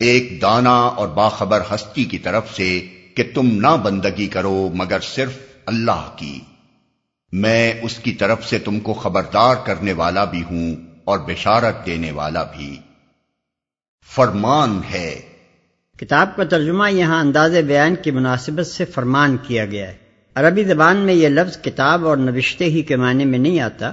ایک 0.00 0.42
دانا 0.42 0.80
اور 0.80 1.08
باخبر 1.08 1.60
ہستی 1.74 2.04
کی 2.04 2.18
طرف 2.18 2.56
سے 2.56 2.80
کہ 3.14 3.22
تم 3.34 3.46
نہ 3.46 3.76
بندگی 3.82 4.26
کرو 4.26 4.70
مگر 4.74 4.98
صرف 5.00 5.38
اللہ 5.66 6.10
کی۔ 6.16 6.40
میں 7.32 7.72
اس 7.82 7.98
کی 7.98 8.12
طرف 8.12 8.46
سے 8.46 8.58
تم 8.58 8.80
کو 8.80 8.94
خبردار 8.94 9.54
کرنے 9.66 9.92
والا 9.92 10.24
بھی 10.24 10.42
ہوں 10.50 10.76
اور 11.04 11.18
بشارت 11.18 11.86
دینے 11.86 12.10
والا 12.10 12.42
بھی۔ 12.42 12.76
فرمان 14.16 14.80
ہے۔ 14.92 15.20
کتاب 15.98 16.36
کا 16.36 16.44
ترجمہ 16.44 16.92
یہاں 16.92 17.20
انداز 17.20 17.56
بیان 17.56 17.94
کی 17.94 18.10
مناسبت 18.10 18.66
سے 18.66 18.84
فرمان 18.84 19.36
کیا 19.42 19.66
گیا 19.66 19.88
ہے۔ 19.88 19.96
عربی 20.34 20.64
زبان 20.64 20.96
میں 20.96 21.14
یہ 21.14 21.28
لفظ 21.28 21.58
کتاب 21.62 22.06
اور 22.06 22.16
نوشتے 22.16 22.64
ہی 22.64 22.82
کے 22.82 22.96
معنی 22.96 23.24
میں 23.24 23.38
نہیں 23.38 23.60
آتا 23.60 23.92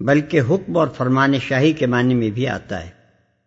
بلکہ 0.00 0.40
حکم 0.40 0.76
اور 0.76 0.88
فرمان 0.88 1.38
شاہی 1.38 1.72
کے 1.72 1.86
معنی 1.86 2.14
میں 2.14 2.30
بھی 2.30 2.48
آتا 2.48 2.84
ہے۔ 2.84 2.90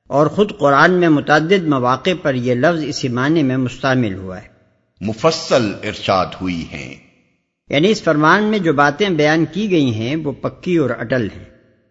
اور 0.08 0.28
خود 0.28 0.52
قرآن 0.60 0.92
میں 0.92 1.10
متعدد 1.10 1.68
مواقع 1.68 2.10
پر 2.22 2.36
یہ 2.36 2.56
لفظ 2.56 2.84
اسی 2.88 3.08
معنی 3.08 3.44
میں 3.44 3.58
مستعمل 3.58 4.14
ہوا 4.14 4.42
ہے۔ 4.42 4.48
مفصل 5.02 5.72
ارشاد 5.84 6.26
ہوئی 6.42 6.66
ہیں۔ 6.72 7.07
یعنی 7.70 7.92
اس 7.92 8.04
فرمان 8.04 8.44
میں 8.44 8.60
جو 8.60 8.74
باتیں 8.74 9.10
بیان 9.10 9.46
کی 9.52 9.72
گئی 9.72 9.94
ہیں 9.94 10.16
وہ 10.16 10.32
پکی 10.32 10.78
اور 10.78 10.90
اٹل 10.90 11.28
ہیں۔ 11.38 11.44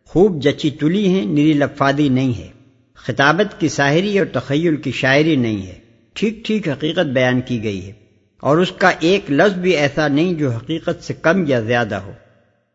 خوب 0.05 0.42
جچی 0.42 0.70
تلی 0.70 1.08
ہیں 1.08 1.27
نری 1.27 1.52
لفادی 1.52 2.08
نہیں 2.08 2.38
ہے۔ 2.38 2.48
خطابت 2.94 3.60
کی 3.60 3.68
ساحری 3.68 4.18
اور 4.18 4.27
تخیل 4.27 4.77
کی 4.77 4.91
شاعری 4.91 5.36
نہیں 5.36 5.66
ہے۔ 5.66 5.74
ٹھیک 6.12 6.44
ٹھیک 6.44 6.68
حقیقت 6.68 7.06
بیان 7.06 7.41
کی 7.41 7.62
گئی 7.62 7.86
ہے۔ 7.86 7.92
اور 8.41 8.58
اس 8.58 8.72
کا 8.72 8.91
ایک 9.00 9.30
لفظ 9.30 9.58
بھی 9.58 9.77
ایسا 9.77 10.08
نہیں 10.08 10.34
جو 10.34 10.50
حقیقت 10.50 11.05
سے 11.05 11.14
کم 11.14 11.44
یا 11.46 11.60
زیادہ 11.60 11.94
ہو۔ 11.94 12.12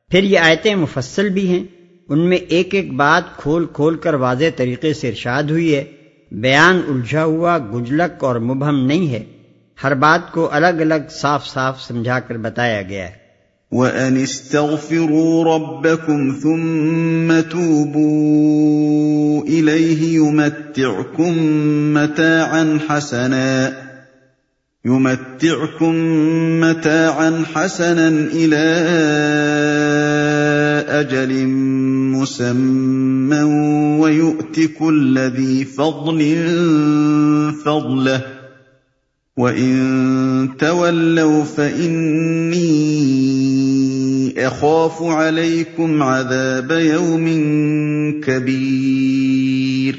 پھر 0.10 0.24
یہ 0.24 0.40
آیتیں 0.40 0.76
مفصل 0.76 1.30
بھی 1.30 1.48
ہیں۔ 1.48 1.64
ان 2.10 2.20
میں 2.20 2.38
ایک 2.38 2.76
ایک 2.76 2.94
بات 2.94 3.38
کھول 3.38 3.66
کھول 3.74 3.98
کر 3.98 4.14
واضح 4.14 4.46
طریقے 4.56 4.94
سے 4.94 5.10
ارشاد 5.10 5.44
ہوئی 5.44 5.76
ہے۔ 5.76 5.84
بیان 6.32 6.82
الجھا 6.88 7.24
ہوا 7.24 7.58
گجلک 7.58 8.24
اور 8.24 8.36
مبہم 8.36 8.86
نہیں 8.86 9.08
ہے۔ 9.08 9.24
ہر 9.84 9.94
بات 9.94 10.32
کو 10.32 10.50
الگ 10.52 10.68
الگ 10.68 11.10
صاف 11.10 11.48
صاف 11.48 11.82
سمجھا 11.82 12.20
کر 12.20 12.38
بتایا 12.38 12.82
گیا 12.82 13.06
ہے۔ 13.06 13.22
وَأَنِ 13.72 14.24
اسْتَغْفِرُوا 14.24 15.56
رَبَّكُمْ 15.56 16.42
ثُمَّ 16.42 17.34
تُوبُوا 17.50 19.44
إِلَيْهِ 19.48 20.04
يُمَتِّعْكُمْ 20.04 21.34
مَتَاعًا 21.94 22.78
حَسَنًا، 22.90 23.70
يُمَتِّعْكُمْ 24.86 25.96
مَتَاعًا 26.60 27.44
حَسَنًا 27.56 28.28
إِلَى 28.34 28.66
أَجَلٍ 30.90 31.46
مُّسَمًّى 32.16 33.42
وَيُؤْتِ 34.00 34.60
كُلَّ 34.80 35.20
ذِي 35.20 35.64
فَضْلٍ 35.64 36.36
فَضْلَهُ 37.66 38.22
وَإِن 39.38 40.58
تَوَلَّوْا 40.60 41.44
فَإِنِّي 41.44 42.62
أَخَافُ 44.48 45.04
عَلَيْكُمْ 45.04 46.04
عَذَابَ 46.04 46.74
يَوْمٍ 46.74 47.28
كَبِيرٍ 48.26 49.96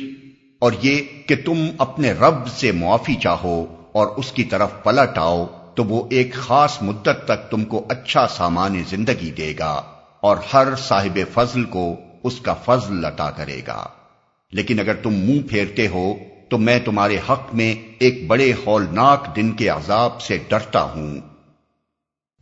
اور 0.58 0.72
یہ 0.82 1.00
کہ 1.26 1.36
تم 1.44 1.66
اپنے 1.78 2.12
رب 2.12 2.48
سے 2.48 2.72
معافی 2.72 3.14
چاہو 3.14 3.66
اور 3.92 4.06
اس 4.06 4.32
کی 4.32 4.44
طرف 4.44 4.68
پلٹ 4.84 5.18
آؤ 5.18 5.46
تو 5.74 5.84
وہ 5.84 6.06
ایک 6.10 6.34
خاص 6.34 6.82
مدت 6.82 7.24
تک 7.24 7.50
تم 7.50 7.64
کو 7.64 7.86
اچھا 7.88 8.26
سامان 8.26 8.82
زندگی 8.88 9.30
دے 9.30 9.54
گا 9.58 9.82
اور 10.20 10.36
ہر 10.54 10.68
صاحب 10.76 11.18
فضل 11.34 11.64
کو 11.64 11.96
اس 12.24 12.40
کا 12.40 12.54
فضل 12.54 12.94
لٹا 12.94 13.30
کرے 13.30 13.60
گا۔ 13.66 13.86
لیکن 14.52 14.80
اگر 14.80 14.94
تم 14.94 15.14
منہ 15.14 15.48
پھیرتے 15.48 15.88
ہو 15.88 16.14
تو 16.52 16.58
میں 16.58 16.78
تمہارے 16.84 17.16
حق 17.30 17.54
میں 17.54 17.74
ایک 17.98 18.26
بڑے 18.26 18.52
ہولناک 18.66 19.36
دن 19.36 19.52
کے 19.52 19.68
عذاب 19.68 20.20
سے 20.20 20.38
ڈرتا 20.48 20.82
ہوں۔ 20.82 21.20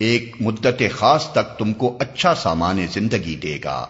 ایک 0.00 0.36
مدت 0.40 0.82
خاص 0.92 1.32
تک 1.32 1.58
تم 1.58 1.72
کو 1.72 1.96
اچھا 2.00 2.34
سامان 2.34 2.86
زندگی 2.90 3.36
دے 3.36 3.58
گا۔ 3.64 3.86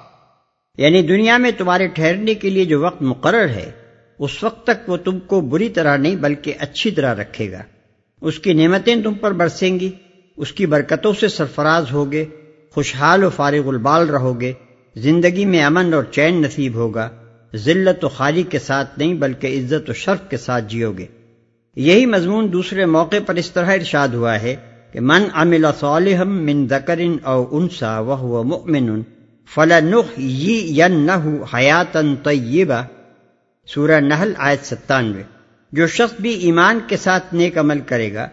یعنی 0.79 1.03
دنیا 1.03 1.37
میں 1.37 1.51
تمہارے 1.51 1.87
ٹھہرنے 1.87 2.35
کے 2.35 2.51
لیے 2.51 2.65
جو 2.65 2.81
وقت 2.81 3.03
مقرر 3.03 3.49
ہے، 3.49 3.71
اس 4.19 4.45
وقت 4.45 4.67
تک 4.67 4.91
وہ 4.91 4.97
تم 4.97 5.19
کو 5.19 5.41
بری 5.41 5.69
طرح 5.69 5.97
نہیں 5.97 6.17
بلکہ 6.17 6.53
اچھی 6.59 6.91
طرح 6.91 7.15
رکھے 7.15 7.53
گا۔ 7.53 7.63
اس 8.21 8.39
کی 8.39 8.53
نعمتیں 8.53 8.97
تم 9.05 9.15
پر 9.15 9.33
برسیں 9.33 9.81
گی، 9.81 9.91
اس 10.37 10.53
کی 10.53 10.67
برکتوں 10.67 11.13
سے 11.13 11.29
سرفراز 11.29 11.93
ہوگے، 11.93 12.25
خوشحال 12.75 13.25
و 13.25 13.31
فارغ 13.31 13.69
البال 13.69 14.11
رہو 14.11 14.41
گے، 14.41 14.53
زندگی 14.97 15.45
میں 15.45 15.63
امن 15.63 15.95
اور 15.95 16.05
چین 16.05 16.43
نصیب 16.43 16.75
ہوگا۔ 16.75 17.11
ذلت 17.57 18.05
و 18.05 18.09
خالی 18.09 18.43
کے 18.43 18.59
ساتھ 18.59 18.99
نہیں 18.99 19.15
بلکہ 19.15 19.47
عزت 19.47 19.91
و 19.91 19.93
شرف 19.93 20.31
کے 20.31 20.37
ساتھ 20.37 20.65
جیو 20.69 20.93
گے۔ 20.93 21.07
یہی 21.77 22.07
مضمون 22.07 22.53
دوسرے 22.53 22.87
موقع 22.87 23.17
پر 23.27 23.35
اس 23.35 23.51
طرح 23.51 23.73
ارشاد 23.73 24.09
ہوا 24.09 24.41
ہے 24.41 24.57
کہ 24.93 25.01
من 25.01 25.23
عمل 25.33 25.67
صالحم 25.81 26.45
من 26.45 26.69
ذکر 26.69 26.99
او 27.23 27.59
انسا 27.59 27.99
وهو 27.99 28.43
مؤمن 28.43 29.03
فلنحيينه 29.55 31.29
حیاتا 31.55 32.01
طیبہ۔ 32.23 32.83
سورہ 33.67 34.01
نحل 34.01 34.33
آیت 34.39 34.67
ستانوے۔ 34.67 35.23
جو 35.73 35.87
شخص 35.87 36.21
بھی 36.21 36.31
ایمان 36.31 36.81
کے 36.87 36.97
ساتھ 36.97 37.35
نیک 37.35 37.59
عمل 37.59 37.81
کرے 37.81 38.15
گا، 38.15 38.29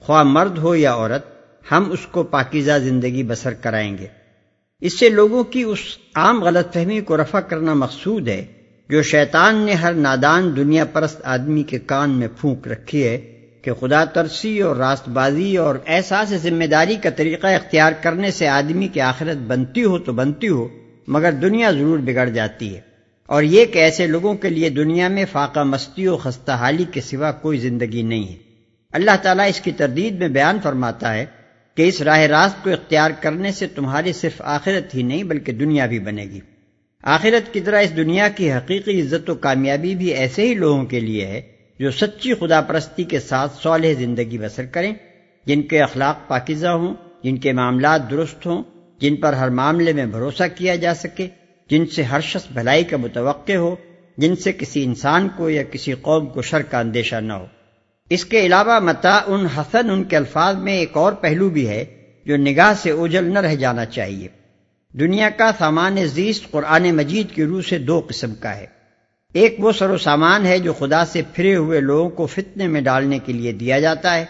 خواہ 0.00 0.22
مرد 0.22 0.58
ہو 0.58 0.74
یا 0.74 0.94
عورت، 0.94 1.22
ہم 1.72 1.90
اس 1.90 2.06
کو 2.06 2.22
پاکیزہ 2.22 2.78
زندگی 2.78 3.22
بسر 3.22 3.52
کرائیں 3.52 3.98
گے۔ 3.98 4.06
اس 4.80 4.98
سے 4.98 5.08
لوگوں 5.08 5.44
کی 5.44 5.62
اس 5.62 5.78
عام 6.14 6.44
غلط 6.44 6.74
فہمی 6.74 7.00
کو 7.00 7.16
رفع 7.16 7.40
کرنا 7.40 7.74
مقصود 7.74 8.28
ہے 8.28 8.44
جو 8.88 9.02
شیطان 9.02 9.56
نے 9.56 9.72
ہر 9.72 9.92
نادان 9.92 10.56
دنیا 10.56 10.84
پرست 10.84 11.20
آدمی 11.24 11.62
کے 11.62 11.78
کان 11.78 12.10
میں 12.10 12.28
پھونک 12.40 12.68
رکھی 12.68 13.04
ہے 13.04 13.18
کہ 13.62 13.72
خدا 13.72 14.04
ترسی 14.04 14.60
اور 14.60 14.76
راست 14.76 15.08
بازی 15.08 15.56
اور 15.56 15.74
احساس 15.86 16.28
ذمہ 16.28 16.64
داری 16.64 16.96
کا 17.02 17.10
طریقہ 17.10 17.46
اختیار 17.46 17.92
کرنے 18.02 18.30
سے 18.30 18.48
آدمی 18.48 18.88
کی 18.88 19.00
آخرت 19.00 19.36
بنتی 19.36 19.84
ہو 19.84 19.98
تو 19.98 20.12
بنتی 20.12 20.48
ہو، 20.48 20.68
مگر 21.08 21.32
دنیا 21.32 21.70
ضرور 21.70 21.98
بگڑ 21.98 22.28
جاتی 22.28 22.76
ہے۔ 22.76 22.80
اور 23.26 23.42
یہ 23.42 23.64
کہ 23.64 23.78
ایسے 23.78 24.06
لوگوں 24.06 24.34
کے 24.34 24.48
لیے 24.48 24.70
دنیا 24.70 25.08
میں 25.08 25.24
فاقہ 25.32 25.60
مستی 25.60 26.06
و 26.06 26.16
خستہ 26.16 26.52
حالی 26.52 26.84
کے 26.92 27.00
سوا 27.00 27.32
کوئی 27.32 27.58
زندگی 27.58 28.02
نہیں 28.02 28.28
ہے۔ 28.28 28.36
اللہ 28.92 29.16
تعالیٰ 29.22 29.48
اس 29.48 29.60
کی 29.60 29.70
تردید 29.70 30.18
میں 30.18 30.28
بیان 30.28 30.58
فرماتا 30.62 31.14
ہے 31.14 31.26
کہ 31.76 31.88
اس 31.88 32.02
راہ 32.02 32.20
راست 32.20 32.64
کو 32.64 32.70
اختیار 32.70 33.10
کرنے 33.20 33.52
سے 33.52 33.66
تمہاری 33.66 34.12
صرف 34.12 34.42
آخرت 34.44 34.94
ہی 34.94 35.02
نہیں 35.02 35.22
بلکہ 35.22 35.52
دنیا 35.52 35.86
بھی 35.86 35.98
بنے 35.98 36.24
گی۔ 36.24 36.40
آخرت 37.02 37.54
کی 37.54 37.60
طرح 37.60 37.80
اس 37.80 37.96
دنیا 37.96 38.28
کی 38.28 38.52
حقیقی 38.52 39.00
عزت 39.00 39.30
و 39.30 39.34
کامیابی 39.34 39.94
بھی 39.94 40.06
ایسے 40.06 40.48
ہی 40.48 40.54
لوگوں 40.54 40.84
کے 40.84 41.00
لیے 41.00 41.26
ہے 41.26 41.42
جو 41.78 41.90
سچی 41.90 42.34
خدا 42.34 42.60
پرستی 42.60 43.04
کے 43.04 43.20
ساتھ 43.20 43.52
صالح 43.62 43.92
زندگی 43.98 44.38
بسر 44.38 44.66
کریں، 44.66 44.94
جن 45.46 45.62
کے 45.62 45.82
اخلاق 45.82 46.28
پاکیزہ 46.28 46.66
ہوں، 46.66 46.94
جن 47.22 47.36
کے 47.36 47.52
معاملات 47.52 48.10
درست 48.10 48.46
ہوں، 48.46 48.62
جن 48.98 49.16
پر 49.16 49.32
ہر 49.32 49.48
معاملے 49.48 49.92
میں 49.92 50.06
بھروسہ 50.06 50.42
کیا 50.54 50.74
جا 50.74 50.94
سکے، 50.94 51.26
جن 51.70 51.86
سے 51.86 52.02
ہر 52.02 52.20
شخص 52.20 52.52
بھلائی 52.52 52.84
کا 52.84 52.96
متوقع 52.96 53.52
ہو، 53.52 53.76
جن 54.18 54.36
سے 54.36 54.52
کسی 54.52 54.84
انسان 54.84 55.28
کو 55.36 55.50
یا 55.50 55.62
کسی 55.62 55.92
قوم 55.92 56.26
کو 56.26 56.42
شر 56.42 56.62
کا 56.62 56.78
اندیشہ 56.78 57.16
نہ 57.16 57.32
ہو۔ 57.32 57.46
اس 58.10 58.24
کے 58.24 58.46
علاوہ 58.46 58.80
متا 58.80 59.20
ان 59.26 59.46
حسن 59.46 59.90
ان 59.90 60.04
کے 60.04 60.16
الفاظ 60.16 60.56
میں 60.56 60.72
ایک 60.72 60.96
اور 60.96 61.12
پہلو 61.12 61.48
بھی 61.48 61.68
ہے 61.68 61.84
جو 62.26 62.36
نگاہ 62.36 62.72
سے 62.82 62.90
اوجل 62.90 63.24
نہ 63.34 63.38
رہ 63.38 63.54
جانا 63.54 63.84
چاہیے۔ 63.84 64.28
دنیا 64.92 65.30
کا 65.30 65.50
سامان 65.58 65.96
زیست 66.06 66.50
قرآن 66.50 66.90
مجید 66.90 67.34
کی 67.34 67.44
روح 67.44 67.62
سے 67.68 67.78
دو 67.78 68.02
قسم 68.08 68.34
کا 68.34 68.56
ہے۔ 68.56 68.66
ایک 69.32 69.56
وہ 69.58 69.72
سر 69.72 69.90
و 69.90 69.98
سامان 69.98 70.46
ہے 70.46 70.58
جو 70.58 70.72
خدا 70.72 71.04
سے 71.04 71.22
پھرے 71.32 71.56
ہوئے 71.56 71.80
لوگوں 71.80 72.10
کو 72.10 72.26
فتنے 72.26 72.66
میں 72.66 72.80
ڈالنے 72.80 73.18
کے 73.18 73.32
لیے 73.32 73.52
دیا 73.52 73.80
جاتا 73.80 74.14
ہے 74.14 74.24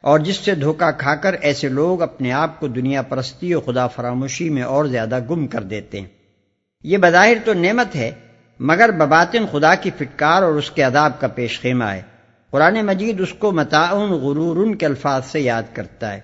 اور 0.00 0.18
جس 0.18 0.36
سے 0.36 0.54
دھوکہ 0.54 0.90
کھا 0.90 1.14
کر 1.14 1.32
ایسے 1.40 1.68
لوگ 1.68 2.02
اپنے 2.02 2.32
آپ 2.32 2.60
کو 2.60 2.68
دنیا 2.68 3.02
پرستی 3.02 3.54
و 3.54 3.60
خدا 3.60 3.86
فراموشی 3.86 4.48
میں 4.48 4.62
اور 4.62 4.84
زیادہ 4.84 5.18
گم 5.30 5.46
کر 5.46 5.62
دیتے 5.62 6.00
ہیں۔ 6.00 6.08
یہ 6.82 6.98
بظاہر 7.00 7.36
تو 7.44 7.52
نعمت 7.52 7.96
ہے، 7.96 8.10
مگر 8.60 8.90
بباطن 8.90 9.44
خدا 9.52 9.74
کی 9.74 9.90
فٹکار 9.96 10.42
اور 10.42 10.52
اس 10.52 10.70
کے 10.70 10.82
عذاب 10.82 11.20
کا 11.20 11.26
پیش 11.26 11.60
خیمہ 11.60 11.84
ہے۔ 11.84 12.11
قرآن 12.52 12.74
مجید 12.74 13.20
اس 13.20 13.32
کو 13.32 13.52
متعن 13.52 14.08
غرور 14.08 14.76
کے 14.76 14.86
الفاظ 14.86 15.26
سے 15.26 15.40
یاد 15.40 15.62
کرتا 15.72 16.12
ہے۔ 16.12 16.20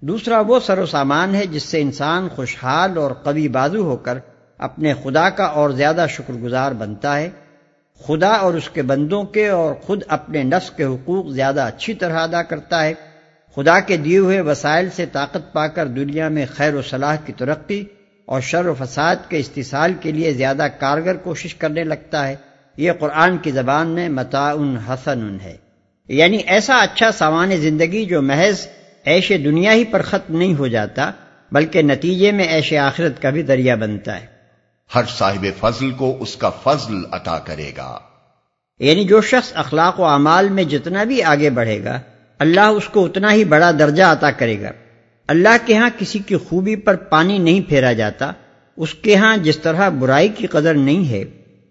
دوسرا 0.00 0.40
وہ 0.40 0.60
سر 0.60 0.78
و 0.78 0.86
سامان 0.86 1.34
ہے 1.34 1.46
جس 1.46 1.62
سے 1.62 1.80
انسان 1.80 2.28
خوشحال 2.28 2.98
اور 2.98 3.10
قوی 3.10 3.48
بازو 3.48 3.82
ہو 3.82 3.96
کر 3.96 4.18
اپنے 4.58 4.94
خدا 4.94 5.30
کا 5.30 5.44
اور 5.44 5.70
زیادہ 5.70 6.06
شکر 6.08 6.34
گزار 6.34 6.72
بنتا 6.72 7.16
ہے۔ 7.16 7.30
خدا 8.06 8.28
اور 8.28 8.54
اس 8.54 8.70
کے 8.70 8.82
بندوں 8.82 9.24
کے 9.24 9.48
اور 9.48 9.74
خود 9.74 10.02
اپنے 10.08 10.42
نفس 10.42 10.70
کے 10.70 10.84
حقوق 10.84 11.28
زیادہ 11.28 11.60
اچھی 11.60 11.94
طرح 11.94 12.18
ادا 12.20 12.42
کرتا 12.42 12.84
ہے۔ 12.84 12.94
خدا 13.54 13.80
کے 13.80 13.96
دیے 13.96 14.18
ہوئے 14.18 14.40
وسائل 14.40 14.90
سے 14.90 15.06
طاقت 15.06 15.52
پا 15.52 15.66
کر 15.66 15.86
دنیا 15.86 16.28
میں 16.28 16.46
خیر 16.56 16.74
و 16.74 16.82
صلاح 16.82 17.16
کی 17.16 17.32
ترقی 17.32 17.84
اور 18.26 18.40
شر 18.40 18.66
و 18.66 18.74
فساد 18.78 19.16
کے 19.28 19.38
استحصال 19.38 19.92
کے 20.00 20.12
لیے 20.12 20.32
زیادہ 20.32 20.66
کارگر 20.80 21.16
کوشش 21.16 21.54
کرنے 21.54 21.84
لگتا 21.84 22.28
ہے۔ 22.28 22.36
یہ 22.76 22.92
قرآن 22.98 23.38
کی 23.38 23.50
زبان 23.50 23.88
میں 23.88 24.08
متعن 24.08 24.76
حسن 24.76 25.36
ہے۔ 25.42 25.67
یعنی 26.08 26.36
ایسا 26.36 26.76
اچھا 26.76 27.12
سامان 27.12 27.56
زندگی 27.56 28.04
جو 28.04 28.22
محض 28.22 28.66
ایش 29.04 29.32
دنیا 29.44 29.72
ہی 29.72 29.84
پر 29.84 30.02
ختم 30.02 30.36
نہیں 30.36 30.54
ہو 30.54 30.66
جاتا 30.66 31.10
بلکہ 31.52 31.82
نتیجے 31.82 32.32
میں 32.32 32.44
ایش 32.44 32.72
آخرت 32.72 33.22
کا 33.22 33.30
بھی 33.30 33.42
دریا 33.42 33.74
بنتا 33.74 34.20
ہے۔ 34.20 34.26
ہر 34.94 35.02
صاحب 35.08 35.46
فضل 35.60 35.90
کو 35.90 36.16
اس 36.20 36.36
کا 36.36 36.50
فضل 36.50 36.94
عطا 37.10 37.38
کرے 37.38 37.70
گا۔ 37.76 37.98
یعنی 38.80 39.04
جو 39.04 39.20
شخص 39.20 39.52
اخلاق 39.54 40.00
و 40.00 40.04
اعمال 40.04 40.48
میں 40.48 40.64
جتنا 40.64 41.04
بھی 41.04 41.22
آگے 41.22 41.50
بڑھے 41.50 41.84
گا 41.84 42.00
اللہ 42.38 42.60
اس 42.60 42.84
کو 42.84 43.04
اتنا 43.04 43.32
ہی 43.32 43.44
بڑا 43.44 43.70
درجہ 43.70 44.02
عطا 44.02 44.30
کرے 44.30 44.60
گا۔ 44.60 44.70
اللہ 45.26 45.56
کے 45.66 45.76
ہاں 45.76 45.90
کسی 45.98 46.18
کی 46.18 46.36
خوبی 46.36 46.76
پر 46.76 46.96
پانی 46.96 47.38
نہیں 47.38 47.60
پھیرا 47.68 47.92
جاتا 47.92 48.32
اس 48.76 48.94
کے 48.94 49.16
ہاں 49.16 49.36
جس 49.36 49.58
طرح 49.58 49.88
برائی 49.88 50.28
کی 50.28 50.46
قدر 50.46 50.74
نہیں 50.74 51.10
ہے 51.10 51.24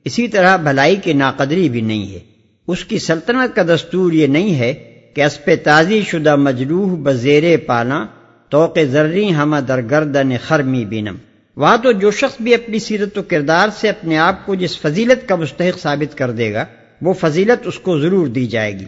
اسی 0.05 0.27
طرح 0.27 0.55
بھلائی 0.55 0.95
کی 0.95 1.13
ناقدری 1.13 1.69
بھی 1.69 1.81
نہیں 1.81 2.13
ہے۔ 2.13 2.36
اس 2.67 2.85
کی 2.85 2.99
سلطنت 2.99 3.55
کا 3.55 3.63
دستور 3.63 4.11
یہ 4.11 4.27
نہیں 4.27 4.55
ہے 4.55 4.73
کہ 5.15 5.23
اسپ 5.23 5.49
تازی 5.63 6.01
شدہ 6.01 6.35
مجروح 6.35 6.97
بزیر 7.03 7.57
پانا 7.65 8.05
توق 8.49 8.77
ذرری 8.91 9.35
ہم 9.35 9.59
درگردن 9.59 10.29
خرمی 10.47 10.85
بینم۔ 10.85 11.15
وہاں 11.55 11.77
تو 11.83 11.91
جو 11.91 12.11
شخص 12.11 12.41
بھی 12.41 12.53
اپنی 12.53 12.79
سیرت 12.79 13.17
و 13.17 13.21
کردار 13.23 13.69
سے 13.77 13.89
اپنے 13.89 14.17
آپ 14.17 14.45
کو 14.45 14.55
جس 14.55 14.79
فضیلت 14.79 15.29
کا 15.29 15.35
مستحق 15.35 15.79
ثابت 15.79 16.17
کر 16.17 16.31
دے 16.31 16.53
گا 16.53 16.65
وہ 17.01 17.13
فضیلت 17.13 17.67
اس 17.67 17.79
کو 17.79 17.99
ضرور 17.99 18.27
دی 18.27 18.47
جائے 18.47 18.79
گی۔ 18.79 18.85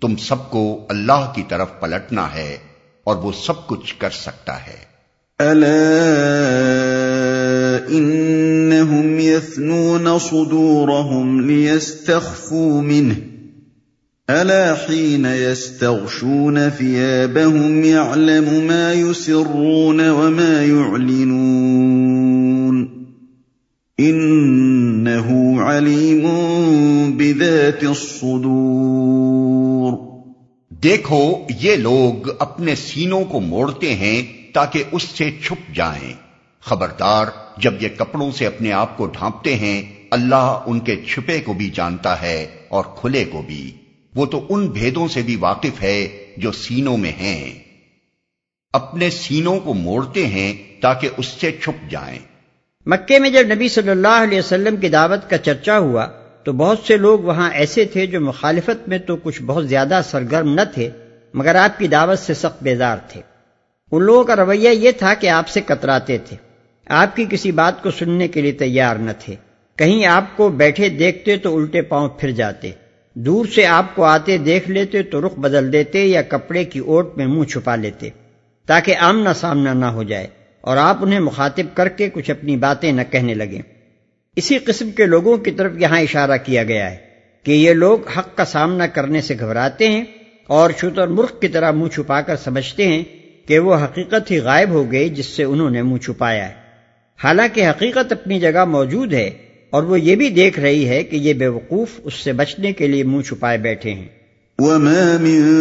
تم 0.00 0.16
سب 0.16 0.50
کو 0.50 0.86
اللہ 0.88 1.32
کی 1.34 1.42
طرف 1.48 1.80
پلٹنا 1.80 2.34
ہے 2.34 2.58
اور 3.04 3.16
وہ 3.16 3.32
سب 3.32 3.66
کچھ 3.66 3.94
کر 3.98 4.10
سکتا 4.10 4.66
ہے۔ 4.66 4.87
ألا 5.40 5.68
إنهم 7.88 9.18
يثنون 9.18 10.18
صدورهم 10.18 11.46
ليستخفوا 11.46 12.82
منه 12.82 13.16
ألا 14.30 14.74
حين 14.74 15.24
يستغشون 15.24 16.68
ثيابهم 16.68 17.84
يعلم 17.84 18.66
ما 18.66 18.92
يسرون 18.92 20.10
وما 20.10 20.64
يعلنون 20.64 21.88
إنه 24.00 25.62
عليم 25.62 26.22
بذات 27.16 27.84
الصدور 27.84 29.92
دیکھو، 30.82 31.44
یہ 31.48 31.76
لوگ 31.76 32.14
اپنے 32.38 32.74
سینوں 32.74 33.24
کو 33.24 33.40
موڑتے 33.40 33.94
ہیں 33.94 34.37
تاکہ 34.54 34.82
اس 34.92 35.02
سے 35.02 35.30
چھپ 35.44 35.74
جائیں۔ 35.74 36.14
خبردار، 36.60 37.26
جب 37.56 37.82
یہ 37.82 37.88
کپڑوں 37.96 38.30
سے 38.30 38.46
اپنے 38.46 38.72
آپ 38.72 38.96
کو 38.96 39.06
ڈھانپتے 39.06 39.54
ہیں، 39.54 39.82
اللہ 40.10 40.62
ان 40.66 40.80
کے 40.80 40.96
چھپے 40.96 41.40
کو 41.40 41.52
بھی 41.52 41.70
جانتا 41.70 42.22
ہے 42.22 42.46
اور 42.68 42.84
کھلے 42.96 43.24
کو 43.24 43.42
بھی۔ 43.42 43.76
وہ 44.14 44.26
تو 44.26 44.46
ان 44.48 44.66
بھیدوں 44.66 45.08
سے 45.08 45.22
بھی 45.22 45.36
واقف 45.36 45.82
ہے 45.82 46.24
جو 46.36 46.52
سینوں 46.52 46.96
میں 46.96 47.12
ہیں۔ 47.12 47.54
اپنے 48.72 49.10
سینوں 49.10 49.60
کو 49.60 49.74
موڑتے 49.74 50.26
ہیں 50.26 50.80
تاکہ 50.80 51.08
اس 51.16 51.26
سے 51.26 51.52
چھپ 51.52 51.90
جائیں۔ 51.90 52.18
مکے 52.86 53.18
میں 53.18 53.30
جب 53.30 53.54
نبی 53.54 53.68
صلی 53.68 53.90
اللہ 53.90 54.22
علیہ 54.22 54.38
وسلم 54.38 54.76
کی 54.76 54.88
دعوت 54.88 55.30
کا 55.30 55.38
چرچا 55.38 55.78
ہوا، 55.78 56.06
تو 56.44 56.52
بہت 56.52 56.78
سے 56.86 56.96
لوگ 56.96 57.18
وہاں 57.18 57.50
ایسے 57.50 57.84
تھے 57.84 58.06
جو 58.06 58.20
مخالفت 58.20 58.88
میں 58.88 58.98
تو 58.98 59.16
کچھ 59.16 59.42
بہت 59.42 59.68
زیادہ 59.68 60.00
سرگرم 60.04 60.54
نہ 60.54 60.60
تھے، 60.74 60.90
مگر 61.34 61.54
آپ 61.54 61.78
کی 61.78 61.88
دعوت 61.88 62.18
سے 62.18 62.34
سخت 62.34 62.62
بیدار 62.62 62.96
تھے۔ 62.96 63.20
ان 63.92 64.02
لوگوں 64.02 64.24
کا 64.24 64.36
رویہ 64.36 64.68
یہ 64.68 64.90
تھا 64.90 65.14
کہ 65.14 65.28
آپ 65.28 65.48
سے 65.48 65.60
کتراتے 65.60 66.18
تھے۔ 66.18 66.36
آپ 66.86 67.16
کی 67.16 67.24
کسی 67.30 67.52
بات 67.52 67.82
کو 67.82 67.90
سننے 67.90 68.28
کے 68.28 68.40
لیے 68.40 68.52
تیار 68.52 68.96
نہ 68.96 69.10
تھے۔ 69.18 69.34
کہیں 69.76 70.06
آپ 70.06 70.36
کو 70.36 70.48
بیٹھے 70.48 70.88
دیکھتے 70.88 71.36
تو 71.36 71.56
الٹے 71.56 71.82
پاؤں 71.82 72.08
پھر 72.08 72.30
جاتے۔ 72.30 72.70
دور 73.14 73.46
سے 73.46 73.66
آپ 73.66 73.84
کو 73.94 74.04
آتے 74.04 74.36
دیکھ 74.36 74.70
لیتے 74.70 75.02
تو 75.02 75.26
رخ 75.26 75.34
بدل 75.34 75.72
دیتے 75.72 76.06
یا 76.06 76.22
کپڑے 76.22 76.64
کی 76.64 76.78
اوٹ 76.78 77.16
میں 77.16 77.26
منہ 77.26 77.44
چھپا 77.44 77.76
لیتے۔ 77.76 78.10
تاکہ 78.66 78.96
آمنا 78.96 79.34
سامنا 79.34 79.72
نہ 79.72 79.86
ہو 79.86 80.02
جائے 80.02 80.26
اور 80.60 80.76
آپ 80.76 80.96
انہیں 81.00 81.20
مخاطب 81.20 81.76
کر 81.76 81.88
کے 81.88 82.10
کچھ 82.10 82.30
اپنی 82.30 82.56
باتیں 82.56 82.92
نہ 82.92 83.02
کہنے 83.10 83.34
لگیں۔ 83.34 83.62
اسی 84.36 84.58
قسم 84.58 84.90
کے 84.90 85.06
لوگوں 85.06 85.36
کی 85.36 85.50
طرف 85.50 85.72
یہاں 85.78 86.00
اشارہ 86.00 86.36
کیا 86.44 86.64
گیا 86.64 86.90
ہے 86.90 86.96
کہ 87.42 87.52
یہ 87.52 87.72
لوگ 87.72 88.08
حق 88.08 88.36
کا 88.36 88.44
سامنا 88.44 88.86
کرنے 88.86 89.20
سے 89.20 89.34
گھبراتے 89.38 89.88
ہیں 89.88 90.04
اور 90.46 90.70
شتر 90.78 91.06
مرخ 91.06 91.40
کی 91.40 91.48
طرح 91.48 91.70
منہ 91.70 91.88
چھپا 91.88 92.20
کر 92.20 92.36
سمجھتے 92.36 92.86
ہیں 92.86 93.04
کہ 93.48 93.58
وہ 93.58 93.74
حقیقت 93.74 94.30
ہی 94.30 94.38
غائب 94.38 94.70
ہو 94.70 94.92
گئی 94.92 95.08
جس 95.08 95.26
سے 95.26 95.44
انہوں 95.44 95.70
نے 95.70 95.82
منہ 95.82 95.96
چھپایا 95.96 96.48
ہے۔ 96.48 96.54
حالانکہ 97.24 97.70
حقیقت 97.70 98.12
اپنی 98.12 98.40
جگہ 98.40 98.64
موجود 98.64 99.12
ہے 99.12 99.30
اور 99.70 99.82
وہ 99.82 100.00
یہ 100.00 100.16
بھی 100.16 100.30
دیکھ 100.30 100.60
رہی 100.60 100.88
ہے 100.88 101.02
کہ 101.02 101.16
یہ 101.16 101.32
بے 101.32 101.46
وقوف 101.46 101.88
اس 102.04 102.14
سے 102.14 102.32
بچنے 102.32 102.72
کے 102.72 102.86
لیے 102.86 103.04
منہ 103.04 103.22
چھپائے 103.22 103.58
بیٹھے 103.58 103.92
ہیں۔ 103.92 104.08
وما 104.58 105.16
من 105.20 105.58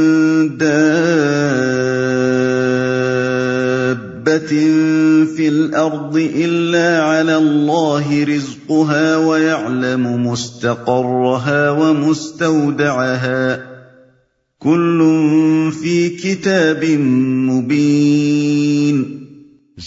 في 5.36 5.48
الأرض 5.48 6.18
إلا 6.18 7.04
على 7.04 7.34
الله 7.34 8.36
رزقها 8.36 9.18
ويعلم 9.18 10.08
مستقرها 10.08 11.72
ومستودعها۔ 11.72 13.77
کل 14.62 15.02
فی 15.82 16.10
کتاب 16.10 16.84
مبین۔ 17.50 19.26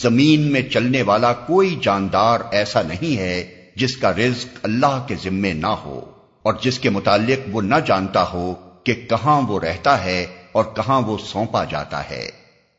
زمین 0.03 0.41
میں 0.41 0.63
چلنے 0.63 1.03
والا 1.03 1.33
کوئی 1.33 1.79
جاندار 1.83 2.41
ایسا 2.53 2.83
نہیں 2.83 3.17
ہے 3.17 3.65
جس 3.77 3.97
کا 3.97 4.13
رزق 4.13 4.59
اللہ 4.63 5.05
کے 5.09 5.15
ذمے 5.25 5.53
نہ 5.53 5.67
ہو 5.67 6.01
اور 6.43 6.55
جس 6.63 6.79
کے 6.79 6.91
متعلق 6.91 7.49
وہ 7.53 7.63
نہ 7.63 7.75
جانتا 7.87 8.25
ہو 8.33 8.55
کہ 8.85 8.95
کہاں 9.09 9.43
وہ 9.43 9.61
رہتا 9.61 10.05
ہے 10.05 10.27
اور 10.53 10.65
کہاں 10.65 11.01
وہ 11.01 11.19
سونپا 11.27 11.65
جاتا 11.65 12.11
ہے۔ 12.11 12.31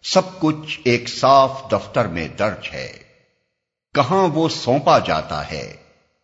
سب 0.04 0.39
کچھ 0.39 0.80
ایک 0.84 1.10
صاف 1.10 1.72
دفتر 1.72 2.08
میں 2.08 2.27
درج 2.39 2.70
ہے۔ 2.74 2.92
کہاں 3.96 4.27
وہ 4.27 4.50
سونپا 4.50 5.00
جاتا 5.00 5.51
ہے۔ 5.51 5.74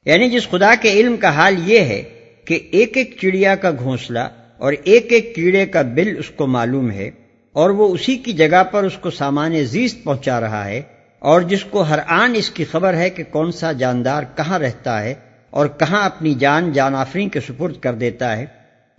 یعنی 0.05 0.29
جس 0.29 0.49
خدا 0.49 0.73
کے 0.81 0.91
علم 0.91 1.17
کا 1.17 1.29
حال 1.29 1.71
یہ 1.71 1.79
ہے 1.79 2.03
کہ 2.45 2.59
ایک 2.71 2.97
ایک 2.97 3.17
چڑیا 3.21 3.55
کا 3.55 3.71
گھونسلہ 3.71 4.19
اور 4.57 4.73
ایک 4.83 5.07
ایک 5.09 5.35
کیڑے 5.35 5.65
کا 5.65 5.81
بل 5.81 6.15
اس 6.19 6.29
کو 6.29 6.47
معلوم 6.47 6.91
ہے 6.91 7.11
اور 7.53 7.69
وہ 7.69 7.93
اسی 7.93 8.15
کی 8.15 8.33
جگہ 8.33 8.63
پر 8.63 8.83
اس 8.83 8.97
کو 8.97 9.09
سامان 9.09 9.63
زیست 9.63 10.03
پہنچا 10.03 10.41
رہا 10.41 10.65
ہے 10.65 10.81
اور 11.19 11.41
جس 11.41 11.63
کو 11.63 11.81
ہر 11.81 11.99
آن 12.07 12.31
اس 12.35 12.49
کی 12.49 12.65
خبر 12.65 12.93
ہے 12.93 13.09
کہ 13.09 13.23
کون 13.31 13.51
سا 13.51 13.71
جاندار 13.71 14.23
کہاں 14.35 14.59
رہتا 14.59 15.03
ہے 15.03 15.13
اور 15.49 15.67
کہاں 15.67 16.05
اپنی 16.05 16.33
جان 16.33 16.71
جان 16.71 16.95
آفرین 16.95 17.29
کے 17.29 17.39
سپرد 17.39 17.79
کر 17.81 17.93
دیتا 17.93 18.37
ہے۔ 18.37 18.45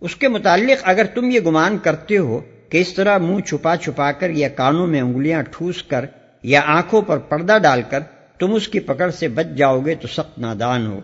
اس 0.00 0.16
کے 0.16 0.28
متعلق 0.28 0.80
اگر 0.82 1.04
تم 1.04 1.30
یہ 1.30 1.40
گمان 1.40 1.78
کرتے 1.78 2.18
ہو 2.18 2.40
کہ 2.68 2.78
اس 2.78 2.94
طرح 2.94 3.18
منہ 3.18 3.40
چھپا 3.40 3.76
چھپا 3.76 4.12
کر 4.12 4.30
یا 4.30 4.48
کانوں 4.48 4.86
میں 4.86 5.00
انگلیاں 5.00 5.42
ٹھوس 5.42 5.82
کر 5.82 6.04
یا 6.42 6.60
آنکھوں 6.66 7.02
پر 7.02 7.18
پردہ 7.18 7.58
ڈال 7.62 7.82
کر 7.90 8.00
تم 8.38 8.54
اس 8.54 8.68
کی 8.68 8.80
پکڑ 8.80 9.10
سے 9.10 9.28
بچ 9.28 9.46
جاؤ 9.56 9.80
گے 9.80 9.94
تو 9.94 10.08
سخت 10.08 10.38
نادان 10.38 10.86
ہو۔ 10.86 11.00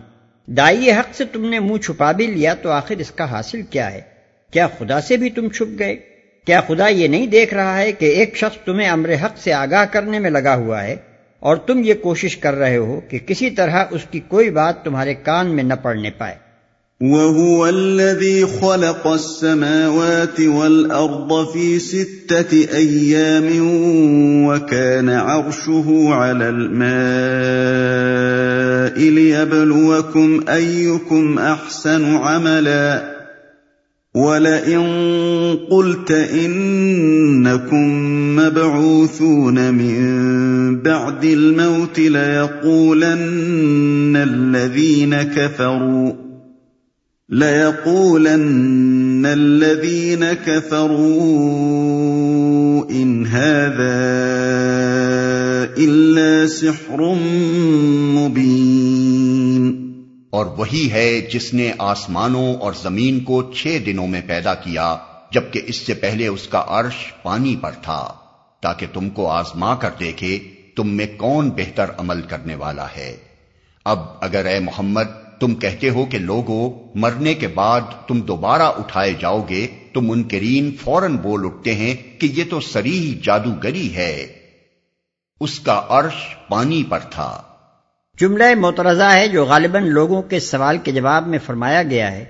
دائی 0.47 0.91
حق 0.91 1.15
سے 1.15 1.25
تم 1.25 1.49
نے 1.49 1.59
منہ 1.59 1.77
چھپا 1.77 2.11
بھی 2.11 2.27
لیا 2.27 2.53
تو 2.53 2.71
آخر 2.71 2.95
اس 2.95 3.11
کا 3.11 3.31
حاصل 3.31 3.61
کیا 3.61 3.93
ہے؟ 3.93 4.14
کیا 4.51 4.67
خدا 4.79 5.01
سے 5.01 5.17
بھی 5.17 5.29
تم 5.29 5.49
چھپ 5.49 5.79
گئے؟ 5.79 5.95
کیا 6.45 6.61
خدا 6.67 6.87
یہ 6.87 7.07
نہیں 7.07 7.27
دیکھ 7.27 7.53
رہا 7.53 7.77
ہے 7.77 7.91
کہ 7.91 8.05
ایک 8.05 8.35
شخص 8.35 8.65
تمہیں 8.65 8.89
امر 8.89 9.13
حق 9.13 9.37
سے 9.37 9.53
آگاہ 9.53 9.85
کرنے 9.85 10.19
میں 10.19 10.29
لگا 10.29 10.55
ہوا 10.55 10.83
ہے 10.83 10.95
اور 11.39 11.57
تم 11.57 11.83
یہ 11.83 11.93
کوشش 11.93 12.37
کر 12.37 12.53
رہے 12.53 12.77
ہو 12.77 13.01
کہ 13.09 13.19
کسی 13.19 13.49
طرح 13.49 13.85
اس 13.91 14.01
کی 14.11 14.19
کوئی 14.19 14.49
بات 14.49 14.83
تمہارے 14.83 15.13
کان 15.13 15.55
میں 15.55 15.63
نہ 15.63 15.73
پڑنے 15.73 16.09
پائے۔ 16.09 16.45
وَهُوَ 17.01 17.67
الَّذِي 17.67 18.43
خَلَقَ 18.59 19.09
السَّمَاوَاتِ 19.09 20.45
وَالْأَرْضَ 20.45 21.53
فِي 21.53 21.79
سِتَّةِ 21.79 22.73
أَيَّامٍ 22.73 24.47
وَكَانَ 24.47 25.11
عَرْشُهُ 25.11 26.13
عَلَى 26.13 26.45
الْمَاءِ 26.45 29.09
لِيَبْلُوَكُمْ 29.09 30.49
أَيُّكُمْ 30.49 31.39
أَحْسَنُ 31.39 32.21
عَمَلًا۔ 32.21 33.14
وَلَئِن 34.15 34.83
قُلْتَ 35.69 36.11
إِنَّكُمْ 36.11 37.85
مَبْعُوثُونَ 38.35 39.73
مِن 39.73 40.81
بَعْدِ 40.81 41.25
الْمَوْتِ 41.25 41.99
لَيَقُولَنَّ 41.99 43.25
الَّذِينَ 44.15 45.23
كَفَرُوا 45.23 46.13
لَيَقُولَنَّ 47.29 49.25
الَّذِينَ 49.25 50.33
كَفَرُوا 50.33 51.25
إِنْ 52.91 53.25
هَذَا 53.27 54.05
إِلَّا 55.77 56.47
سِحْرٌ 56.47 57.15
مُبِينٌ 58.15 58.74
اور 60.35 60.45
وہی 60.45 60.91
ہے 60.91 61.21
جس 61.21 61.53
نے 61.53 61.71
آسمانوں 61.77 62.55
اور 62.55 62.73
زمین 62.73 63.19
کو 63.19 63.51
چھ 63.53 63.77
دنوں 63.85 64.07
میں 64.07 64.21
پیدا 64.27 64.53
کیا، 64.53 64.97
جبکہ 65.31 65.61
اس 65.65 65.75
سے 65.75 65.93
پہلے 65.93 66.27
اس 66.27 66.47
کا 66.47 66.63
عرش 66.67 67.13
پانی 67.23 67.55
پر 67.61 67.71
تھا۔ 67.71 68.13
تاکہ 68.61 68.85
تم 68.93 69.09
کو 69.09 69.27
آزما 69.29 69.75
کر 69.75 69.89
دیکھے 69.99 70.39
تم 70.75 70.89
میں 70.89 71.07
کون 71.17 71.49
بہتر 71.49 71.85
عمل 71.97 72.21
کرنے 72.21 72.55
والا 72.55 72.87
ہے۔ 72.97 73.17
اب 73.85 73.99
اگر 74.21 74.45
اے 74.45 74.59
محمد، 74.59 75.39
تم 75.39 75.55
کہتے 75.55 75.89
ہو 75.89 76.05
کہ 76.05 76.17
لوگوں 76.17 76.91
مرنے 76.95 77.33
کے 77.33 77.47
بعد 77.47 77.81
تم 78.07 78.21
دوبارہ 78.21 78.61
اٹھائے 78.61 79.13
جاؤ 79.19 79.45
گے 79.49 79.67
تو 79.93 80.01
منکرین 80.01 80.75
فوراً 80.81 81.17
بول 81.17 81.45
اٹھتے 81.45 81.75
ہیں 81.75 82.19
کہ 82.19 82.27
یہ 82.31 82.43
تو 82.49 82.59
سریح 82.59 83.19
جادوگری 83.23 83.95
ہے۔ 83.95 84.27
اس 85.39 85.59
کا 85.59 85.81
عرش 85.89 86.35
پانی 86.47 86.83
پر 86.89 86.99
تھا۔ 86.99 87.41
جملہ 88.19 88.55
مترضہ 88.55 89.03
ہے 89.03 89.27
جو 89.27 89.45
غالباً 89.45 89.87
لوگوں 89.87 90.21
کے 90.21 90.39
سوال 90.39 90.77
کے 90.77 90.91
جواب 90.91 91.27
میں 91.27 91.39
فرمایا 91.45 91.83
گیا 91.83 92.11
ہے 92.11 92.25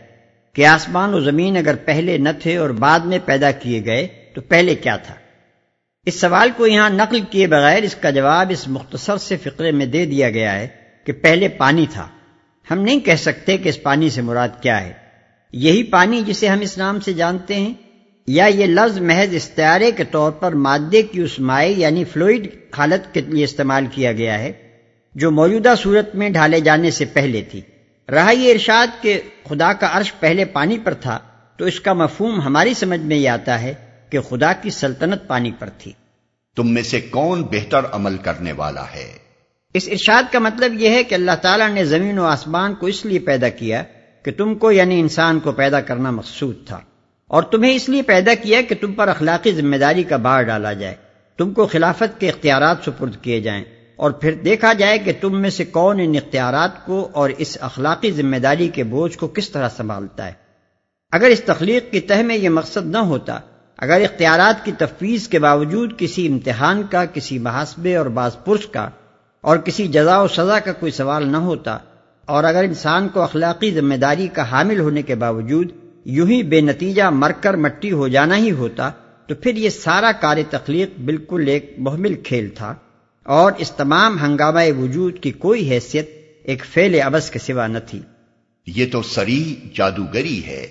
کہ 0.54 0.66
آسمان 0.66 1.14
و 1.14 1.20
زمین 1.20 1.58
اگر 1.58 1.76
پہلے 1.76 2.18
نہ 2.18 2.30
تھے 2.42 2.58
اور 2.58 2.70
بعد 2.70 3.00
میں 3.00 3.20
پیدا 3.26 3.52
کیے 3.52 3.86
گئے 3.86 4.08
تو 4.34 4.42
پہلے 4.42 4.76
کیا 4.76 4.96
تھا؟ 4.96 5.16
اس 6.06 6.20
سوال 6.20 6.50
کو 6.58 6.68
یہاں 6.68 6.90
نقل 6.90 7.20
کیے 7.22 7.48
بغیر 7.48 7.84
اس 7.84 7.96
کا 7.96 8.10
جواب 8.10 8.48
اس 8.50 8.68
مختصر 8.68 9.18
سے 9.18 9.38
فقرے 9.38 9.72
میں 9.72 9.86
دے 9.86 10.06
دیا 10.06 10.30
گیا 10.30 10.60
ہے 10.60 10.68
کہ 11.04 11.14
پہلے 11.14 11.48
پانی 11.48 11.86
تھا۔ 11.94 12.08
ہم 12.72 12.82
نہیں 12.82 13.00
کہہ 13.00 13.16
سکتے 13.16 13.58
کہ 13.58 13.70
اس 13.70 13.84
پانی 13.84 14.10
سے 14.10 14.22
مراد 14.22 14.50
کیا 14.62 14.82
ہے۔ 14.82 14.94
یہی 15.54 15.84
پانی 15.84 16.22
جسے 16.28 16.48
ہم 16.48 16.60
اس 16.60 16.78
نام 16.78 17.00
سے 17.00 17.14
جانتے 17.14 17.56
ہیں، 17.56 17.74
یا 18.28 18.46
یہ 18.46 18.66
لفظ 18.66 19.00
محض 19.00 19.36
استعارے 19.36 19.92
کے 19.92 20.04
طور 20.04 20.32
پر 20.32 20.52
مادے 20.52 21.02
کی 21.02 21.22
اس 21.22 21.40
مائع 21.40 21.74
یعنی 21.78 22.04
فلوئڈ 22.04 22.48
حالت 22.78 23.14
کے 23.14 23.22
لیے 23.22 23.44
استعمال 23.44 23.86
کیا 23.92 24.12
گیا 24.12 24.40
ہے۔ 24.40 24.52
جو 25.16 25.32
موجودہ 25.32 25.74
صورت 25.78 26.16
میں 26.16 26.30
ڈھالے 26.30 26.60
جانے 26.60 26.92
سے 26.92 27.06
پہلے 27.06 27.42
تھی۔ 27.42 27.62
رہا 28.10 28.32
یہ 28.32 28.52
ارشاد 28.52 29.04
کہ 29.04 29.22
خدا 29.50 29.74
کا 29.74 29.90
عرش 29.92 30.14
پہلے 30.20 30.46
پانی 30.46 30.80
پر 30.80 30.94
تھا 30.94 31.20
تو 31.58 31.66
اس 31.66 31.80
کا 31.80 31.94
مفہوم 31.94 32.42
ہماری 32.42 32.74
سمجھ 32.74 33.00
میں 33.00 33.18
یہ 33.18 33.30
آتا 33.30 33.62
ہے 33.62 33.74
کہ 34.10 34.20
خدا 34.22 34.54
کی 34.54 34.70
سلطنت 34.70 35.28
پانی 35.28 35.52
پر 35.60 35.70
تھی۔ 35.78 35.92
تم 36.56 36.74
میں 36.74 36.82
سے 36.82 37.02
کون 37.02 37.44
بہتر 37.44 37.80
عمل 37.92 38.18
کرنے 38.18 38.52
والا 38.52 38.84
ہے؟ 38.84 39.12
اس 39.74 39.88
ارشاد 39.92 40.24
کا 40.32 40.40
مطلب 40.40 40.74
یہ 40.74 40.90
ہے 40.90 41.04
کہ 41.04 41.16
اللہ 41.16 41.36
تعالیٰ 41.42 41.70
نے 41.70 41.86
زمین 41.86 42.20
و 42.20 42.26
آسمان 42.26 42.76
کو 42.76 42.88
اس 42.88 43.06
لیے 43.06 43.20
پیدا 43.20 43.50
کیا 43.50 43.84
کہ 44.24 44.32
تم 44.32 44.56
کو 44.56 44.72
یعنی 44.72 45.00
انسان 45.00 45.40
کو 45.40 45.52
پیدا 45.52 45.82
کرنا 45.82 46.12
مقصود 46.12 46.68
تھا 46.68 46.80
اور 47.28 47.44
تمہیں 47.44 47.76
اس 47.76 47.90
لیے 47.90 48.02
پیدا 48.02 48.34
کیا 48.34 48.62
کہ 48.62 48.76
تم 48.82 48.94
پر 48.94 49.08
اخلاقی 49.08 49.52
ذمہ 49.52 49.76
داری 49.76 50.04
کا 50.04 50.18
بار 50.18 50.42
ڈالا 50.42 50.74
جائے 50.74 50.96
تم 51.38 51.54
کو 51.54 51.68
خلافت 51.68 52.20
کے 52.20 52.30
اختیارات 52.30 52.78
سپرد 52.86 53.16
کیے 53.22 53.42
جائیں۔ 53.42 53.64
اور 53.96 54.12
پھر 54.12 54.34
دیکھا 54.34 54.74
جائے 54.74 54.98
کہ 55.00 55.12
تم 55.22 55.42
میں 55.42 55.50
سے 55.50 55.66
کون 55.66 56.00
ان 56.00 56.16
اختیارات 56.16 56.86
کو 56.86 57.08
اور 57.14 57.30
اس 57.38 57.58
اخلاقی 57.62 58.12
ذمہ 58.12 58.38
داری 58.38 58.68
کے 58.68 58.84
بوجھ 58.84 59.18
کو 59.18 59.28
کس 59.28 59.50
طرح 59.50 59.70
سنبھالتا 59.78 60.28
ہے۔ 60.28 60.34
اگر 61.12 61.30
اس 61.30 61.42
تخلیق 61.42 61.92
کی 61.92 62.00
تہ 62.00 62.22
میں 62.24 62.38
یہ 62.38 62.50
مقصد 62.50 62.86
نہ 62.86 62.98
ہوتا، 63.06 63.40
اگر 63.80 64.02
اختیارات 64.02 64.66
کی 64.66 64.72
تفویض 64.78 65.28
کے 65.28 65.40
باوجود 65.40 65.98
کسی 65.98 66.28
امتحان 66.28 66.84
کا، 66.84 67.06
کسی 67.06 67.40
محاسبے 67.40 67.96
اور 67.96 68.06
بعض 68.06 68.36
پرس 68.46 68.66
کا 68.66 68.88
اور 69.44 69.58
کسی 69.58 69.88
جزا 69.88 70.22
و 70.22 70.28
سزا 70.28 70.60
کا 70.60 70.74
کوئی 70.74 70.92
سوال 70.92 71.28
نہ 71.28 71.38
ہوتا، 71.38 71.78
اور 72.28 72.44
اگر 72.44 72.64
انسان 72.64 73.08
کو 73.08 73.22
اخلاقی 73.22 73.72
ذمہ 73.72 73.96
داری 73.96 74.28
کا 74.28 74.52
حامل 74.52 74.80
ہونے 74.80 75.02
کے 75.02 75.16
باوجود 75.16 75.72
یوں 76.06 76.28
ہی 76.28 76.42
بے 76.44 76.62
نتیجہ 76.62 77.10
مر 77.14 77.32
کر 77.42 77.56
مٹی 77.56 77.92
ہو 77.92 78.08
جانا 78.08 78.38
ہی 78.38 78.52
ہوتا، 78.52 78.90
تو 79.30 79.36
پھر 79.36 79.56
یہ 79.56 79.70
سارا 79.70 80.12
کار 80.12 80.38
تخلیق 80.50 81.00
بالکل 81.00 81.48
ایک 81.48 81.74
محمل 81.78 82.14
کھیل 82.24 82.50
تھا۔ 82.50 82.74
اور 83.26 83.52
اس 83.58 83.72
تمام 83.72 84.26
ہنگامہ 84.26 84.60
وجود 84.78 85.20
کی 85.20 85.32
کوئی 85.32 85.72
حیثیت 85.72 86.10
ایک 86.44 86.66
فیل 86.66 87.02
ابس 87.02 87.32
کے 87.32 87.40
سوا 87.40 87.68
نہ 87.68 87.78
تھی۔ 87.88 88.02
یہ 88.68 88.86
تو 88.92 89.02
سری 89.02 89.56
جادوگری 89.76 90.46
ہے۔ 90.46 90.68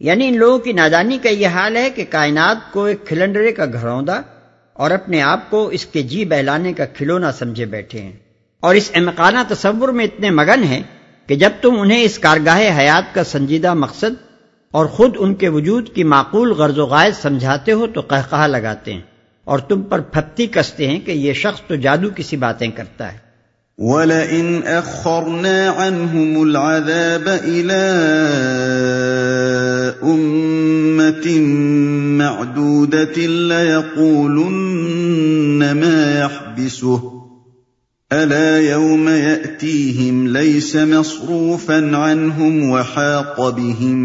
یعنی 0.00 0.28
ان 0.28 0.36
لوگوں 0.36 0.58
کی 0.58 0.72
نادانی 0.72 1.18
کا 1.22 1.28
یہ 1.28 1.46
حال 1.46 1.76
ہے 1.76 1.90
کہ 1.90 2.04
کائنات 2.10 2.72
کو 2.72 2.84
ایک 2.84 3.06
کھلنڈرے 3.06 3.52
کا 3.52 3.64
گھروندا 3.64 4.20
اور 4.72 4.90
اپنے 4.90 5.22
آپ 5.22 5.50
کو 5.50 5.68
اس 5.68 5.86
کے 5.86 6.02
جی 6.02 6.24
بہلانے 6.24 6.72
کا 6.72 6.84
کھلونا 6.84 7.32
سمجھے 7.32 7.64
بیٹھے 7.64 8.00
ہیں۔ 8.00 8.12
اور 8.60 8.74
اس 8.74 8.90
امکانہ 8.94 9.38
تصور 9.48 9.88
میں 9.88 10.04
اتنے 10.04 10.30
مگن 10.30 10.62
ہیں 10.62 10.82
کہ 11.26 11.34
جب 11.34 11.50
تم 11.60 11.80
انہیں 11.80 12.02
اس 12.02 12.18
کارگاہ 12.18 12.78
حیات 12.78 13.14
کا 13.14 13.24
سنجیدہ 13.24 13.74
مقصد 13.74 14.22
اور 14.70 14.86
خود 14.86 15.16
ان 15.18 15.34
کے 15.34 15.48
وجود 15.48 15.94
کی 15.94 16.04
معقول 16.04 16.52
غرض 16.52 16.78
و 16.78 16.86
غائز 16.86 17.16
سمجھاتے 17.16 17.72
ہو 17.72 17.86
تو 17.86 18.02
کہا 18.02 18.46
لگاتے 18.46 18.94
ہیں۔ 18.94 19.00
اور 19.48 19.58
تم 19.58 19.82
پر 19.82 20.00
پھپتی 20.00 20.46
کستے 20.46 20.88
ہیں 20.88 21.00
کہ 21.00 21.10
یہ 21.10 21.32
شخص 21.32 21.60
تو 21.60 21.74
جادو 21.74 22.08
کسی 22.16 22.36
باتیں 22.36 22.68
کرتا 22.68 23.12
ہے۔ 23.12 23.18
وَلَئِنْ 23.78 24.64
أَخَّرْنَا 24.64 25.72
عَنْهُمُ 25.76 26.46
الْعَذَابَ 26.46 27.30
إِلَىٰ 27.30 30.02
أُمَّةٍ 30.02 31.40
مَعْدُودَةٍ 32.18 33.26
لَيَقُولُنَّ 33.26 35.72
مَا 35.72 36.18
يَحْبِسُهُ۔ 36.18 37.10
أَلَا 38.10 38.58
يَوْمَ 38.58 39.10
يَأْتِيهِمْ 39.10 40.26
لَيْسَ 40.26 40.76
مَصْرُوفًا 40.76 41.96
عَنْهُمْ 41.96 42.70
وَحَاقَ 42.70 43.50
بِهِمْ 43.50 43.96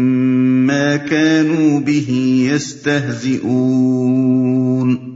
مَا 0.66 0.96
كَانُوا 0.96 1.80
بِهِ 1.80 2.14
يَسْتَهْزِئُونَ۔ 2.54 5.13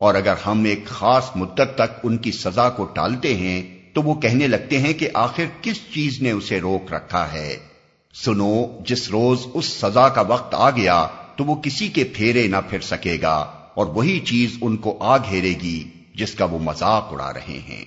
اور 0.00 0.14
اگر 0.14 0.34
ہم 0.46 0.64
ایک 0.64 0.86
خاص 0.86 1.30
مدت 1.34 1.74
تک 1.74 1.98
ان 2.02 2.16
کی 2.16 2.32
سزا 2.32 2.68
کو 2.70 2.84
ٹالتے 2.84 3.34
ہیں، 3.36 3.62
تو 3.92 4.02
وہ 4.02 4.14
کہنے 4.14 4.46
لگتے 4.46 4.78
ہیں 4.78 4.92
کہ 4.92 5.08
آخر 5.14 5.44
کس 5.62 5.80
چیز 5.94 6.20
نے 6.22 6.30
اسے 6.30 6.60
روک 6.60 6.92
رکھا 6.92 7.32
ہے۔ 7.32 7.56
سنو، 8.14 8.54
جس 8.86 9.10
روز 9.10 9.46
اس 9.54 9.64
سزا 9.64 10.08
کا 10.08 10.20
وقت 10.20 10.54
آ 10.54 10.70
گیا، 10.70 11.06
تو 11.36 11.44
وہ 11.44 11.54
کسی 11.54 11.88
کے 11.88 12.04
پھیرے 12.04 12.46
نہ 12.48 12.56
پھر 12.70 12.80
سکے 12.80 13.18
گا، 13.22 13.36
اور 13.74 13.86
وہی 13.86 14.18
چیز 14.20 14.56
ان 14.60 14.76
کو 14.76 14.96
آ 15.00 15.16
گھیرے 15.16 15.54
گی، 15.62 15.82
جس 16.14 16.34
کا 16.34 16.44
وہ 16.44 16.58
مذاق 16.58 17.12
اڑا 17.12 17.32
رہے 17.32 17.60
ہیں۔ 17.68 17.84